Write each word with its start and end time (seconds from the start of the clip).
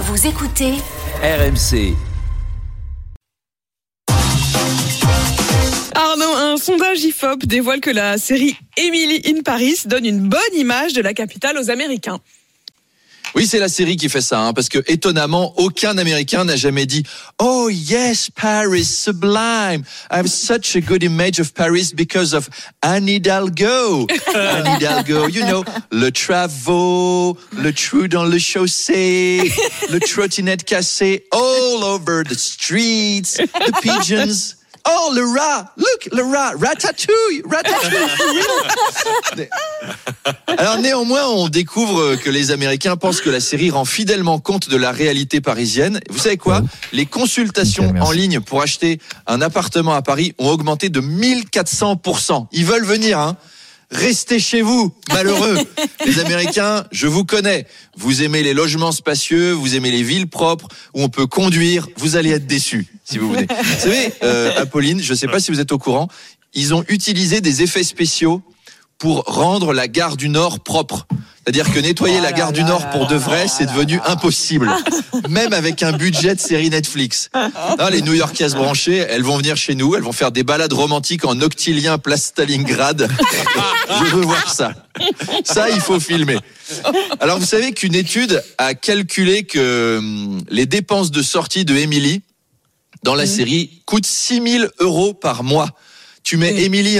Vous 0.00 0.28
écoutez 0.28 0.74
RMC. 1.24 1.96
Arnaud, 5.92 6.36
un 6.36 6.56
sondage 6.56 7.02
IFOP 7.02 7.44
dévoile 7.46 7.80
que 7.80 7.90
la 7.90 8.16
série 8.16 8.56
Emily 8.76 9.20
in 9.26 9.42
Paris 9.42 9.74
donne 9.86 10.06
une 10.06 10.20
bonne 10.20 10.38
image 10.54 10.92
de 10.92 11.02
la 11.02 11.14
capitale 11.14 11.58
aux 11.58 11.68
Américains. 11.70 12.20
Oui, 13.34 13.46
c'est 13.46 13.58
la 13.58 13.68
série 13.68 13.96
qui 13.96 14.08
fait 14.08 14.20
ça, 14.20 14.40
hein, 14.40 14.52
parce 14.52 14.68
que 14.68 14.82
étonnamment, 14.86 15.54
aucun 15.58 15.96
Américain 15.98 16.44
n'a 16.44 16.56
jamais 16.56 16.86
dit 16.86 17.04
Oh 17.38 17.68
yes, 17.70 18.30
Paris, 18.30 18.84
sublime. 18.84 19.82
I 20.10 20.16
have 20.18 20.28
such 20.28 20.76
a 20.76 20.80
good 20.80 21.02
image 21.02 21.40
of 21.40 21.52
Paris 21.54 21.92
because 21.94 22.34
of 22.34 22.48
Anne 22.82 23.08
Hidalgo. 23.08 24.06
Anne 24.34 24.76
Hidalgo, 24.76 25.28
you 25.28 25.44
know, 25.44 25.64
le 25.90 26.10
travaux, 26.10 27.36
le 27.56 27.72
trou 27.72 28.08
dans 28.08 28.24
le 28.24 28.38
chaussée, 28.38 29.52
le 29.90 30.00
trottinette 30.00 30.64
cassé 30.64 31.24
all 31.32 31.84
over 31.84 32.24
the 32.24 32.34
streets, 32.38 33.36
the 33.36 33.72
pigeons. 33.82 34.57
Oh, 34.90 35.12
le 35.14 35.22
rat! 35.38 35.72
Look, 35.76 36.08
le 36.12 36.22
rat! 36.22 36.52
Ratatouille! 36.58 37.42
Ratatouille! 37.50 39.46
Alors 40.46 40.78
néanmoins, 40.78 41.26
on 41.26 41.48
découvre 41.48 42.16
que 42.16 42.30
les 42.30 42.50
Américains 42.50 42.96
pensent 42.96 43.20
que 43.20 43.28
la 43.30 43.40
série 43.40 43.70
rend 43.70 43.84
fidèlement 43.84 44.38
compte 44.38 44.70
de 44.70 44.76
la 44.76 44.90
réalité 44.90 45.40
parisienne. 45.40 46.00
Vous 46.08 46.18
savez 46.18 46.38
quoi? 46.38 46.62
Les 46.92 47.06
consultations 47.06 47.92
en 48.00 48.10
ligne 48.12 48.40
pour 48.40 48.62
acheter 48.62 48.98
un 49.26 49.42
appartement 49.42 49.92
à 49.92 50.02
Paris 50.02 50.34
ont 50.38 50.48
augmenté 50.48 50.88
de 50.88 51.00
1400%. 51.00 52.46
Ils 52.52 52.64
veulent 52.64 52.86
venir, 52.86 53.18
hein 53.18 53.36
Restez 53.90 54.38
chez 54.38 54.60
vous, 54.60 54.94
malheureux. 55.10 55.58
Les 56.06 56.18
Américains, 56.18 56.84
je 56.92 57.06
vous 57.06 57.24
connais. 57.24 57.66
Vous 57.96 58.22
aimez 58.22 58.42
les 58.42 58.52
logements 58.52 58.92
spacieux, 58.92 59.52
vous 59.52 59.76
aimez 59.76 59.90
les 59.90 60.02
villes 60.02 60.28
propres 60.28 60.68
où 60.94 61.02
on 61.02 61.08
peut 61.08 61.26
conduire. 61.26 61.88
Vous 61.96 62.16
allez 62.16 62.30
être 62.30 62.46
déçus 62.46 62.86
si 63.04 63.16
vous 63.18 63.32
venez. 63.32 63.46
Vous 63.48 63.78
savez, 63.80 64.12
euh, 64.22 64.60
Apolline, 64.60 65.00
je 65.00 65.12
ne 65.12 65.16
sais 65.16 65.26
pas 65.26 65.40
si 65.40 65.50
vous 65.50 65.60
êtes 65.60 65.72
au 65.72 65.78
courant, 65.78 66.08
ils 66.52 66.74
ont 66.74 66.84
utilisé 66.88 67.40
des 67.40 67.62
effets 67.62 67.82
spéciaux 67.82 68.42
pour 68.98 69.22
rendre 69.24 69.72
la 69.72 69.88
gare 69.88 70.16
du 70.16 70.28
Nord 70.28 70.60
propre. 70.60 71.06
C'est-à-dire 71.48 71.72
que 71.72 71.78
nettoyer 71.78 72.20
la 72.20 72.30
gare 72.32 72.52
du 72.52 72.62
Nord 72.62 72.90
pour 72.90 73.06
de 73.06 73.16
vrai, 73.16 73.48
c'est 73.48 73.64
devenu 73.64 73.98
impossible. 74.04 74.70
Même 75.30 75.54
avec 75.54 75.82
un 75.82 75.92
budget 75.92 76.34
de 76.34 76.40
série 76.40 76.68
Netflix. 76.68 77.30
Non, 77.78 77.88
les 77.88 78.02
New-Yorkaises 78.02 78.54
branchées, 78.54 78.96
elles 78.96 79.22
vont 79.22 79.38
venir 79.38 79.56
chez 79.56 79.74
nous, 79.74 79.94
elles 79.94 80.02
vont 80.02 80.12
faire 80.12 80.32
des 80.32 80.42
balades 80.42 80.72
romantiques 80.72 81.24
en 81.24 81.40
octilien 81.40 81.96
place 81.96 82.24
Stalingrad. 82.24 83.08
Je 83.88 84.04
veux 84.14 84.22
voir 84.22 84.52
ça. 84.52 84.72
Ça, 85.44 85.70
il 85.70 85.80
faut 85.80 86.00
filmer. 86.00 86.38
Alors, 87.20 87.38
vous 87.38 87.46
savez 87.46 87.72
qu'une 87.72 87.94
étude 87.94 88.42
a 88.58 88.74
calculé 88.74 89.44
que 89.44 89.98
hum, 89.98 90.42
les 90.50 90.66
dépenses 90.66 91.10
de 91.10 91.22
sortie 91.22 91.64
de 91.64 91.76
Emily 91.76 92.20
dans 93.04 93.14
la 93.14 93.26
série 93.26 93.80
coûtent 93.86 94.06
6000 94.06 94.68
euros 94.80 95.14
par 95.14 95.44
mois. 95.44 95.70
Tu 96.28 96.36
mets 96.36 96.60
Émilie 96.62 96.98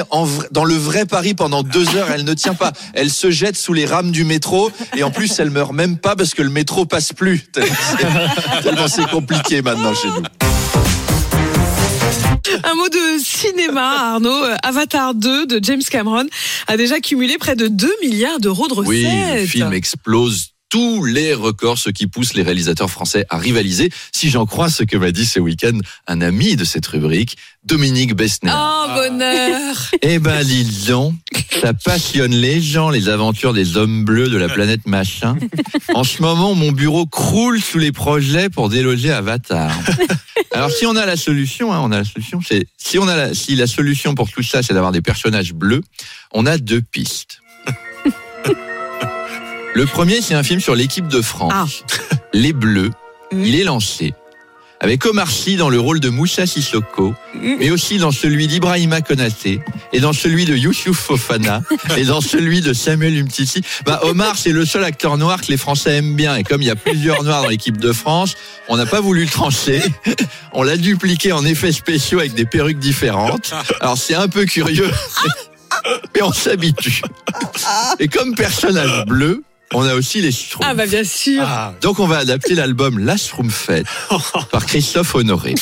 dans 0.52 0.64
le 0.64 0.72
vrai 0.74 1.04
Paris 1.04 1.34
pendant 1.34 1.62
deux 1.62 1.86
heures, 1.96 2.10
elle 2.10 2.24
ne 2.24 2.32
tient 2.32 2.54
pas. 2.54 2.72
Elle 2.94 3.10
se 3.10 3.30
jette 3.30 3.58
sous 3.58 3.74
les 3.74 3.84
rames 3.84 4.10
du 4.10 4.24
métro 4.24 4.70
et 4.96 5.02
en 5.02 5.10
plus 5.10 5.38
elle 5.38 5.50
meurt 5.50 5.74
même 5.74 5.98
pas 5.98 6.16
parce 6.16 6.32
que 6.32 6.40
le 6.40 6.48
métro 6.48 6.86
passe 6.86 7.12
plus. 7.12 7.40
Tellement 7.52 7.74
c'est- 7.98 8.62
Tellement 8.62 8.88
c'est 8.88 9.06
compliqué 9.10 9.60
maintenant 9.60 9.92
chez 9.94 10.08
nous. 10.08 10.22
Un 12.64 12.74
mot 12.74 12.88
de 12.88 13.22
cinéma, 13.22 14.12
Arnaud. 14.14 14.44
Euh, 14.44 14.56
Avatar 14.62 15.14
2 15.14 15.44
de 15.46 15.60
James 15.62 15.82
Cameron 15.90 16.24
a 16.66 16.78
déjà 16.78 16.98
cumulé 17.00 17.36
près 17.36 17.54
de 17.54 17.68
2 17.68 17.92
milliards 18.02 18.40
d'euros 18.40 18.66
de 18.68 18.72
recettes. 18.72 18.88
Oui, 18.88 19.06
le 19.40 19.46
film 19.46 19.74
explose 19.74 20.52
tous 20.68 21.04
les 21.04 21.34
records, 21.34 21.78
ce 21.78 21.90
qui 21.90 22.06
pousse 22.06 22.34
les 22.34 22.42
réalisateurs 22.42 22.90
français 22.90 23.24
à 23.30 23.38
rivaliser. 23.38 23.90
Si 24.12 24.30
j'en 24.30 24.46
crois 24.46 24.70
ce 24.70 24.82
que 24.82 24.96
m'a 24.96 25.12
dit 25.12 25.26
ce 25.26 25.40
week-end 25.40 25.78
un 26.06 26.20
ami 26.20 26.56
de 26.56 26.64
cette 26.64 26.86
rubrique, 26.86 27.36
Dominique 27.64 28.14
Besnéard. 28.14 28.88
Oh, 28.88 28.94
bonheur 28.94 29.76
Eh 30.02 30.18
ben, 30.18 30.46
donc, 30.86 31.14
ça 31.60 31.74
passionne 31.74 32.32
les 32.32 32.60
gens, 32.60 32.90
les 32.90 33.08
aventures 33.08 33.52
des 33.52 33.76
hommes 33.76 34.04
bleus 34.04 34.28
de 34.28 34.38
la 34.38 34.48
planète 34.48 34.86
machin. 34.86 35.36
En 35.94 36.04
ce 36.04 36.22
moment, 36.22 36.54
mon 36.54 36.72
bureau 36.72 37.06
croule 37.06 37.60
sous 37.60 37.78
les 37.78 37.92
projets 37.92 38.48
pour 38.48 38.68
déloger 38.68 39.12
Avatar. 39.12 39.72
Alors, 40.52 40.70
si 40.70 40.86
on 40.86 40.96
a 40.96 41.04
la 41.06 41.16
solution, 41.16 41.72
hein, 41.72 41.80
on 41.82 41.92
a 41.92 41.98
la 41.98 42.04
solution, 42.04 42.40
c'est, 42.46 42.66
si 42.78 42.98
on 42.98 43.06
a 43.06 43.16
la, 43.16 43.34
si 43.34 43.54
la 43.54 43.66
solution 43.66 44.14
pour 44.14 44.30
tout 44.30 44.42
ça, 44.42 44.62
c'est 44.62 44.74
d'avoir 44.74 44.92
des 44.92 45.02
personnages 45.02 45.52
bleus, 45.52 45.82
on 46.32 46.46
a 46.46 46.58
deux 46.58 46.80
pistes. 46.80 47.40
Le 49.74 49.86
premier, 49.86 50.20
c'est 50.20 50.34
un 50.34 50.42
film 50.42 50.60
sur 50.60 50.74
l'équipe 50.74 51.08
de 51.08 51.22
France. 51.22 51.84
Les 52.32 52.52
Bleus. 52.52 52.90
Il 53.32 53.54
est 53.54 53.64
lancé. 53.64 54.14
Avec 54.80 55.04
Omar 55.06 55.30
Sy 55.30 55.56
dans 55.56 55.70
le 55.70 55.80
rôle 55.80 55.98
de 55.98 56.08
Moussa 56.08 56.46
Sissoko, 56.46 57.12
mais 57.34 57.70
aussi 57.70 57.98
dans 57.98 58.12
celui 58.12 58.46
d'Ibrahima 58.46 59.00
Konaté, 59.00 59.60
et 59.92 59.98
dans 59.98 60.12
celui 60.12 60.44
de 60.44 60.54
Youssouf 60.54 60.96
Fofana, 60.96 61.62
et 61.96 62.04
dans 62.04 62.20
celui 62.20 62.60
de 62.60 62.72
Samuel 62.72 63.18
Umtiti. 63.18 63.62
Bah, 63.84 63.98
Omar, 64.04 64.36
c'est 64.36 64.52
le 64.52 64.64
seul 64.64 64.84
acteur 64.84 65.18
noir 65.18 65.40
que 65.40 65.48
les 65.48 65.56
Français 65.56 65.96
aiment 65.96 66.14
bien. 66.14 66.36
Et 66.36 66.44
comme 66.44 66.62
il 66.62 66.68
y 66.68 66.70
a 66.70 66.76
plusieurs 66.76 67.24
noirs 67.24 67.42
dans 67.42 67.48
l'équipe 67.48 67.76
de 67.76 67.92
France, 67.92 68.36
on 68.68 68.76
n'a 68.76 68.86
pas 68.86 69.00
voulu 69.00 69.24
le 69.24 69.30
trancher. 69.30 69.82
On 70.52 70.62
l'a 70.62 70.76
dupliqué 70.76 71.32
en 71.32 71.44
effets 71.44 71.72
spéciaux 71.72 72.20
avec 72.20 72.34
des 72.34 72.44
perruques 72.44 72.78
différentes. 72.78 73.52
Alors 73.80 73.98
c'est 73.98 74.14
un 74.14 74.28
peu 74.28 74.44
curieux, 74.44 74.90
mais 76.14 76.22
on 76.22 76.32
s'habitue. 76.32 77.02
Et 77.98 78.08
comme 78.08 78.34
personnage 78.34 79.04
bleu, 79.06 79.42
on 79.74 79.82
a 79.82 79.94
aussi 79.94 80.20
les 80.20 80.32
Schtroumpfs. 80.32 80.66
Ah 80.68 80.74
bah 80.74 80.86
bien 80.86 81.04
sûr. 81.04 81.46
Donc 81.80 81.98
on 81.98 82.06
va 82.06 82.18
adapter 82.18 82.54
l'album 82.54 82.98
La 82.98 83.16
Schtroumpfette 83.16 83.86
par 84.50 84.66
Christophe 84.66 85.14
Honoré. 85.14 85.54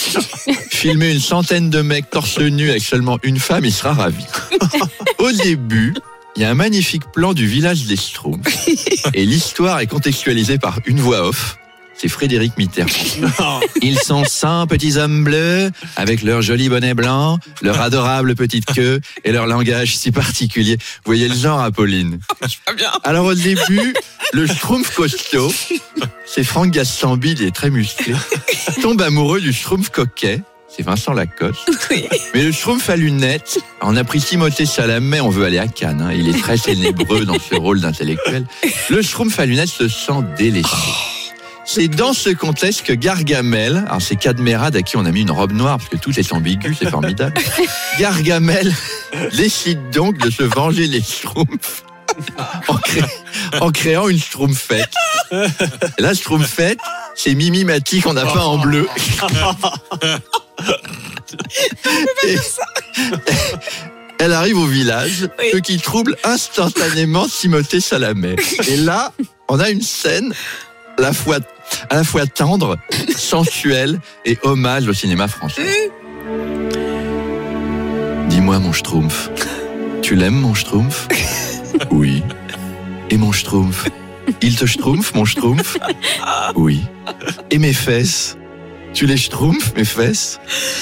Filmer 0.70 1.12
une 1.12 1.20
centaine 1.20 1.70
de 1.70 1.82
mecs 1.82 2.10
torse 2.10 2.38
nu 2.38 2.70
avec 2.70 2.82
seulement 2.82 3.18
une 3.22 3.38
femme, 3.38 3.64
il 3.64 3.72
sera 3.72 3.94
ravi. 3.94 4.24
Au 5.18 5.32
début, 5.32 5.94
il 6.36 6.42
y 6.42 6.44
a 6.44 6.50
un 6.50 6.54
magnifique 6.54 7.10
plan 7.12 7.32
du 7.32 7.46
village 7.46 7.84
des 7.84 7.96
Schtroumpfs 7.96 8.68
et 9.14 9.24
l'histoire 9.24 9.80
est 9.80 9.86
contextualisée 9.86 10.58
par 10.58 10.78
une 10.86 11.00
voix 11.00 11.26
off. 11.28 11.58
C'est 11.98 12.08
Frédéric 12.08 12.56
Mitterrand. 12.58 13.60
Ils 13.82 13.98
sont 13.98 14.24
100 14.24 14.66
petits 14.66 14.96
hommes 14.98 15.24
bleus 15.24 15.70
avec 15.96 16.22
leur 16.22 16.42
joli 16.42 16.68
bonnet 16.68 16.94
blanc, 16.94 17.38
leur 17.62 17.80
adorable 17.80 18.34
petite 18.34 18.66
queue 18.66 19.00
et 19.24 19.32
leur 19.32 19.46
langage 19.46 19.96
si 19.96 20.12
particulier. 20.12 20.76
Vous 20.76 21.06
voyez 21.06 21.28
le 21.28 21.34
genre, 21.34 21.60
Apolline? 21.60 22.18
Alors 23.02 23.26
au 23.26 23.34
début, 23.34 23.94
le 24.32 24.46
Schtroumpf 24.46 24.94
costaud, 24.94 25.52
c'est 26.26 26.44
Franck 26.44 26.70
Gastambi, 26.70 27.32
il 27.32 27.42
est 27.42 27.54
très 27.54 27.70
musclé, 27.70 28.14
tombe 28.82 29.00
amoureux 29.00 29.40
du 29.40 29.52
Schtroumpf 29.52 29.88
coquet, 29.88 30.42
c'est 30.68 30.82
Vincent 30.82 31.14
Lacoste. 31.14 31.70
Mais 32.34 32.42
le 32.42 32.52
Schtroumpf 32.52 32.90
à 32.90 32.96
lunettes, 32.96 33.58
on 33.80 33.96
a 33.96 34.04
pris 34.04 34.20
Timothée 34.20 34.66
Chalamet, 34.66 35.20
on 35.20 35.30
veut 35.30 35.44
aller 35.46 35.58
à 35.58 35.68
Cannes, 35.68 36.02
hein, 36.02 36.12
il 36.12 36.28
est 36.28 36.38
très 36.38 36.58
ténébreux 36.58 37.24
dans 37.24 37.38
ce 37.38 37.54
rôle 37.54 37.80
d'intellectuel. 37.80 38.44
Le 38.90 39.00
Schtroumpf 39.00 39.38
à 39.40 39.46
lunettes 39.46 39.70
se 39.70 39.88
sent 39.88 40.22
délaissé. 40.36 40.68
C'est 41.68 41.88
dans 41.88 42.12
ce 42.12 42.30
contexte 42.30 42.82
que 42.82 42.92
Gargamel, 42.92 43.84
alors 43.88 44.00
c'est 44.00 44.16
Cadmerade 44.16 44.76
à 44.76 44.82
qui 44.82 44.96
on 44.96 45.04
a 45.04 45.10
mis 45.10 45.22
une 45.22 45.30
robe 45.32 45.52
noire 45.52 45.78
parce 45.78 45.88
que 45.90 45.96
tout 45.96 46.18
est 46.18 46.32
ambigu, 46.32 46.74
c'est 46.78 46.88
formidable. 46.88 47.34
Gargamel 47.98 48.72
décide 49.36 49.90
donc 49.90 50.16
de 50.18 50.30
se 50.30 50.42
venger 50.44 50.86
les 50.86 51.02
Schtroumpfs 51.02 51.82
en, 52.68 52.76
cré- 52.78 53.02
en 53.60 53.70
créant 53.72 54.08
une 54.08 54.18
Schtroumpfette. 54.18 54.88
Et 55.32 56.02
la 56.02 56.14
Schtroumpfette, 56.14 56.78
c'est 57.16 57.34
Mimi 57.34 57.64
Mati 57.64 58.00
qu'on 58.00 58.16
a 58.16 58.24
peint 58.24 58.40
en 58.44 58.58
bleu. 58.58 58.88
Et- 62.26 62.36
Elle 64.18 64.32
arrive 64.32 64.56
au 64.58 64.66
village, 64.66 65.28
ce 65.52 65.56
qui 65.58 65.78
trouble 65.78 66.16
instantanément 66.24 67.26
Timothée 67.28 67.80
Chalamet. 67.80 68.36
Et 68.68 68.76
là, 68.78 69.12
on 69.48 69.58
a 69.60 69.68
une 69.68 69.82
scène 69.82 70.32
la 70.98 71.12
fois, 71.12 71.36
à 71.90 71.96
la 71.96 72.04
fois 72.04 72.26
tendre, 72.26 72.76
sensuelle 73.16 74.00
et 74.24 74.38
hommage 74.42 74.88
au 74.88 74.92
cinéma 74.92 75.28
français. 75.28 75.90
Dis-moi, 78.28 78.58
mon 78.58 78.72
Schtroumpf, 78.72 79.30
tu 80.02 80.14
l'aimes, 80.14 80.40
mon 80.40 80.54
Schtroumpf 80.54 81.08
Oui. 81.90 82.22
Et 83.10 83.16
mon 83.16 83.32
Schtroumpf, 83.32 83.88
Il 84.42 84.56
te 84.56 84.66
schtroumpf, 84.66 85.14
mon 85.14 85.24
schtroumpf 85.24 85.78
Oui. 86.54 86.82
Et 87.50 87.58
mes 87.58 87.72
fesses 87.72 88.36
tu 88.96 89.04
les 89.04 89.18
schtroumpfs, 89.18 89.74
mes 89.76 89.84
fesses 89.84 90.40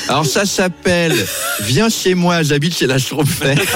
Alors 0.09 0.25
ça 0.25 0.47
s'appelle 0.47 1.13
Viens 1.63 1.89
chez 1.89 2.15
moi, 2.15 2.45
j'habite 2.45 2.77
chez 2.77 2.87
la 2.87 3.01
schtroumpfette. 3.01 3.59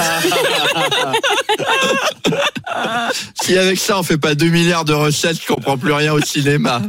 si 3.41 3.57
avec 3.57 3.77
ça 3.77 3.99
on 3.99 4.03
fait 4.03 4.17
pas 4.17 4.35
2 4.35 4.47
milliards 4.47 4.85
de 4.85 4.93
recettes, 4.93 5.41
je 5.41 5.45
comprends 5.45 5.77
plus 5.77 5.91
rien 5.91 6.13
au 6.13 6.21
cinéma. 6.21 6.81